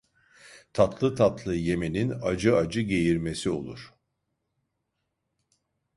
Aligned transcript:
Tatlı 0.73 1.15
tatlı 1.15 1.55
yemenin 1.55 2.13
acı 2.23 2.55
acı 2.57 2.81
geğirmesi 2.81 3.49
olur. 3.49 3.93